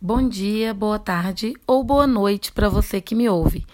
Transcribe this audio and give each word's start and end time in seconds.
Bom 0.00 0.28
dia, 0.28 0.72
boa 0.72 0.96
tarde 0.96 1.54
ou 1.66 1.82
boa 1.82 2.06
noite 2.06 2.52
para 2.52 2.68
você 2.68 3.00
que 3.00 3.16
me 3.16 3.28
ouve. 3.28 3.66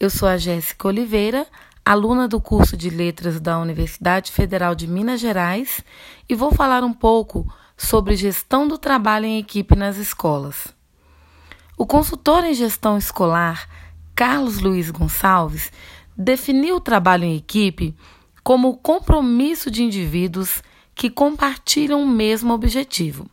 Eu 0.00 0.10
sou 0.10 0.26
a 0.26 0.36
Jéssica 0.36 0.88
Oliveira, 0.88 1.46
aluna 1.84 2.26
do 2.26 2.40
curso 2.40 2.76
de 2.76 2.90
Letras 2.90 3.38
da 3.38 3.56
Universidade 3.56 4.32
Federal 4.32 4.74
de 4.74 4.88
Minas 4.88 5.20
Gerais, 5.20 5.80
e 6.28 6.34
vou 6.34 6.50
falar 6.50 6.82
um 6.82 6.92
pouco 6.92 7.46
sobre 7.76 8.16
gestão 8.16 8.66
do 8.66 8.76
trabalho 8.76 9.26
em 9.26 9.38
equipe 9.38 9.76
nas 9.76 9.96
escolas. 9.96 10.74
O 11.78 11.86
consultor 11.86 12.42
em 12.42 12.52
gestão 12.52 12.98
escolar, 12.98 13.68
Carlos 14.12 14.58
Luiz 14.58 14.90
Gonçalves, 14.90 15.70
definiu 16.16 16.78
o 16.78 16.80
trabalho 16.80 17.22
em 17.22 17.36
equipe 17.36 17.94
como 18.42 18.70
o 18.70 18.76
compromisso 18.76 19.70
de 19.70 19.84
indivíduos 19.84 20.64
que 20.96 21.08
compartilham 21.08 22.02
o 22.02 22.08
mesmo 22.08 22.52
objetivo 22.52 23.30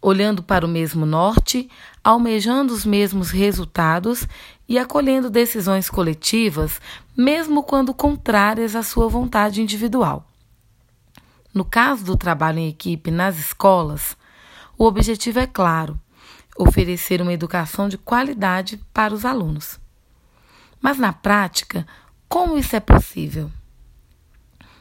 olhando 0.00 0.42
para 0.42 0.64
o 0.64 0.68
mesmo 0.68 1.04
norte, 1.04 1.68
almejando 2.02 2.72
os 2.72 2.84
mesmos 2.84 3.30
resultados 3.30 4.26
e 4.68 4.78
acolhendo 4.78 5.30
decisões 5.30 5.90
coletivas, 5.90 6.80
mesmo 7.16 7.62
quando 7.62 7.94
contrárias 7.94 8.76
à 8.76 8.82
sua 8.82 9.08
vontade 9.08 9.60
individual. 9.60 10.24
No 11.52 11.64
caso 11.64 12.04
do 12.04 12.16
trabalho 12.16 12.58
em 12.58 12.68
equipe 12.68 13.10
nas 13.10 13.38
escolas, 13.38 14.16
o 14.76 14.84
objetivo 14.84 15.40
é 15.40 15.46
claro: 15.46 15.98
oferecer 16.56 17.20
uma 17.20 17.32
educação 17.32 17.88
de 17.88 17.98
qualidade 17.98 18.80
para 18.92 19.14
os 19.14 19.24
alunos. 19.24 19.80
Mas 20.80 20.98
na 20.98 21.12
prática, 21.12 21.86
como 22.28 22.56
isso 22.56 22.76
é 22.76 22.80
possível? 22.80 23.50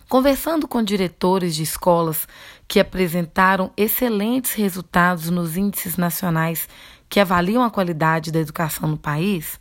Conversando 0.09 0.69
com 0.69 0.81
diretores 0.81 1.53
de 1.53 1.63
escolas 1.63 2.27
que 2.65 2.79
apresentaram 2.79 3.71
excelentes 3.75 4.53
resultados 4.53 5.29
nos 5.29 5.57
índices 5.57 5.97
nacionais 5.97 6.69
que 7.09 7.19
avaliam 7.19 7.61
a 7.61 7.69
qualidade 7.69 8.31
da 8.31 8.39
educação 8.39 8.87
no 8.87 8.97
país, 8.97 9.59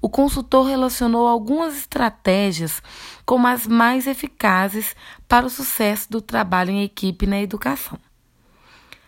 o 0.00 0.08
consultor 0.08 0.66
relacionou 0.66 1.26
algumas 1.26 1.76
estratégias 1.76 2.80
como 3.26 3.48
as 3.48 3.66
mais 3.66 4.06
eficazes 4.06 4.94
para 5.26 5.44
o 5.44 5.50
sucesso 5.50 6.08
do 6.08 6.22
trabalho 6.22 6.70
em 6.70 6.84
equipe 6.84 7.26
na 7.26 7.40
educação. 7.40 7.98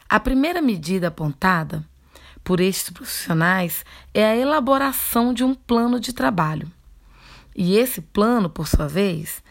A 0.08 0.18
primeira 0.18 0.60
medida 0.60 1.08
apontada 1.08 1.84
por 2.42 2.60
estes 2.60 2.90
profissionais 2.90 3.84
é 4.12 4.24
a 4.24 4.36
elaboração 4.36 5.32
de 5.32 5.44
um 5.44 5.54
plano 5.54 6.00
de 6.00 6.12
trabalho. 6.12 6.70
E 7.54 7.76
esse 7.76 8.00
plano, 8.00 8.50
por 8.50 8.66
sua 8.66 8.88
vez, 8.88 9.42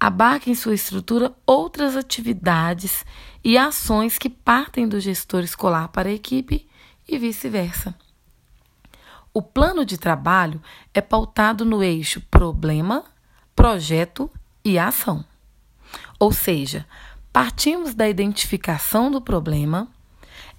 abarca 0.00 0.48
em 0.48 0.54
sua 0.54 0.74
estrutura 0.74 1.32
outras 1.44 1.96
atividades 1.96 3.04
e 3.42 3.58
ações 3.58 4.18
que 4.18 4.28
partem 4.28 4.88
do 4.88 5.00
gestor 5.00 5.40
escolar 5.40 5.88
para 5.88 6.08
a 6.08 6.12
equipe 6.12 6.68
e 7.08 7.18
vice-versa. 7.18 7.94
O 9.32 9.42
plano 9.42 9.84
de 9.84 9.98
trabalho 9.98 10.60
é 10.92 11.00
pautado 11.00 11.64
no 11.64 11.82
eixo 11.82 12.20
problema, 12.30 13.04
projeto 13.54 14.30
e 14.64 14.78
ação. 14.78 15.24
Ou 16.18 16.32
seja, 16.32 16.86
partimos 17.32 17.94
da 17.94 18.08
identificação 18.08 19.10
do 19.10 19.20
problema, 19.20 19.88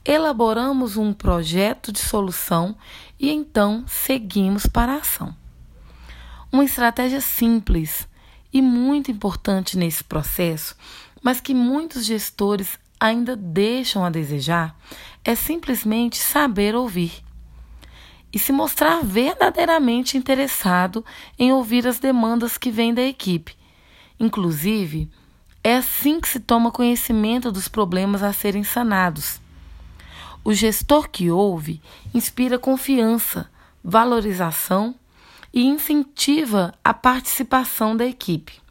elaboramos 0.06 0.98
um 0.98 1.14
projeto 1.14 1.92
de 1.92 2.00
solução 2.00 2.76
e 3.20 3.30
então 3.30 3.84
seguimos 3.88 4.66
para 4.66 4.94
a 4.94 4.98
ação. 4.98 5.36
Uma 6.52 6.64
estratégia 6.64 7.22
simples 7.22 8.08
e 8.52 8.62
muito 8.62 9.12
importante 9.12 9.78
nesse 9.78 10.04
processo, 10.04 10.76
mas 11.22 11.40
que 11.40 11.54
muitos 11.54 12.06
gestores 12.06 12.80
ainda 13.00 13.36
deixam 13.36 14.04
a 14.04 14.10
desejar, 14.10 14.76
é 15.24 15.36
simplesmente 15.36 16.18
saber 16.18 16.76
ouvir 16.76 17.24
e 18.32 18.38
se 18.38 18.52
mostrar 18.52 19.04
verdadeiramente 19.04 20.18
interessado 20.18 21.04
em 21.38 21.52
ouvir 21.52 21.88
as 21.88 22.00
demandas 22.00 22.58
que 22.58 22.70
vêm 22.70 22.94
da 22.94 23.02
equipe. 23.02 23.56
Inclusive, 24.20 25.10
é 25.64 25.78
assim 25.78 26.20
que 26.20 26.28
se 26.28 26.40
toma 26.40 26.72
conhecimento 26.72 27.52
dos 27.52 27.68
problemas 27.68 28.22
a 28.22 28.32
serem 28.32 28.64
sanados. 28.64 29.40
O 30.44 30.54
gestor 30.54 31.10
que 31.10 31.30
ouve 31.30 31.82
inspira 32.14 32.58
confiança, 32.58 33.50
valorização 33.84 34.96
e 35.54 35.66
incentiva 35.66 36.74
a 36.84 36.94
participação 36.94 37.96
da 37.96 38.06
equipe. 38.06 38.62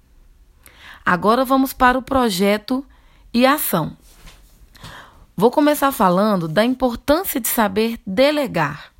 Agora 1.04 1.44
vamos 1.44 1.72
para 1.72 1.98
o 1.98 2.02
projeto 2.02 2.84
e 3.32 3.46
ação. 3.46 3.96
Vou 5.36 5.50
começar 5.50 5.92
falando 5.92 6.48
da 6.48 6.64
importância 6.64 7.40
de 7.40 7.48
saber 7.48 7.98
delegar, 8.06 8.92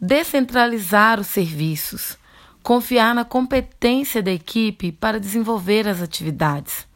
descentralizar 0.00 1.20
os 1.20 1.26
serviços, 1.26 2.16
confiar 2.62 3.14
na 3.14 3.24
competência 3.24 4.22
da 4.22 4.30
equipe 4.30 4.90
para 4.90 5.20
desenvolver 5.20 5.86
as 5.86 6.00
atividades. 6.00 6.88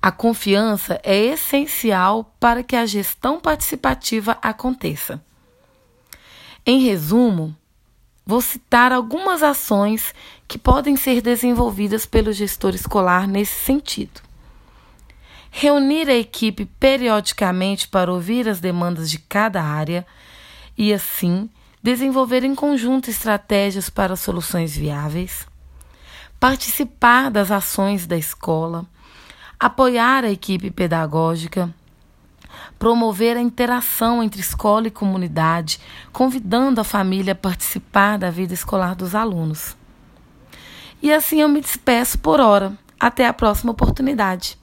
A 0.00 0.10
confiança 0.10 1.00
é 1.04 1.16
essencial 1.16 2.34
para 2.40 2.62
que 2.62 2.74
a 2.74 2.84
gestão 2.84 3.38
participativa 3.38 4.36
aconteça. 4.42 5.24
Em 6.66 6.80
resumo, 6.80 7.56
Vou 8.24 8.40
citar 8.40 8.92
algumas 8.92 9.42
ações 9.42 10.14
que 10.46 10.56
podem 10.56 10.96
ser 10.96 11.20
desenvolvidas 11.20 12.06
pelo 12.06 12.32
gestor 12.32 12.74
escolar 12.74 13.26
nesse 13.26 13.64
sentido. 13.64 14.20
Reunir 15.50 16.08
a 16.08 16.14
equipe 16.14 16.64
periodicamente 16.64 17.88
para 17.88 18.12
ouvir 18.12 18.48
as 18.48 18.60
demandas 18.60 19.10
de 19.10 19.18
cada 19.18 19.62
área 19.62 20.06
e, 20.78 20.94
assim, 20.94 21.50
desenvolver 21.82 22.44
em 22.44 22.54
conjunto 22.54 23.10
estratégias 23.10 23.90
para 23.90 24.16
soluções 24.16 24.76
viáveis. 24.76 25.46
Participar 26.38 27.30
das 27.30 27.50
ações 27.50 28.06
da 28.06 28.16
escola. 28.16 28.86
Apoiar 29.58 30.24
a 30.24 30.30
equipe 30.30 30.70
pedagógica 30.70 31.74
promover 32.78 33.36
a 33.36 33.40
interação 33.40 34.22
entre 34.22 34.40
escola 34.40 34.88
e 34.88 34.90
comunidade, 34.90 35.80
convidando 36.12 36.80
a 36.80 36.84
família 36.84 37.32
a 37.32 37.36
participar 37.36 38.18
da 38.18 38.30
vida 38.30 38.54
escolar 38.54 38.94
dos 38.94 39.14
alunos. 39.14 39.76
E 41.02 41.12
assim 41.12 41.40
eu 41.40 41.48
me 41.48 41.60
despeço 41.60 42.18
por 42.18 42.40
hora. 42.40 42.72
Até 42.98 43.26
a 43.26 43.32
próxima 43.32 43.72
oportunidade. 43.72 44.61